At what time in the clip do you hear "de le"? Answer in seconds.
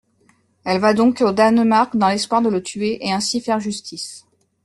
2.41-2.63